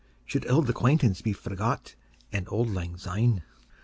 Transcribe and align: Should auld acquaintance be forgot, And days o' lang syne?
Should 0.25 0.47
auld 0.49 0.67
acquaintance 0.67 1.21
be 1.21 1.31
forgot, 1.31 1.93
And 2.31 2.47
days 2.47 2.51
o' 2.53 2.61
lang 2.61 2.97
syne? 2.97 3.43